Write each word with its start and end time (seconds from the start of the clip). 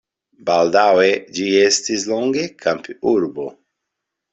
Baldaŭe 0.47 1.11
ĝi 1.37 1.47
estis 1.67 2.09
longe 2.15 2.49
kampurbo. 2.67 3.51